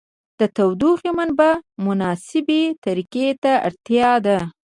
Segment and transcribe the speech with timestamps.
[0.39, 4.37] د تودوخې منبع او مناسبې طریقې ته اړتیا ده.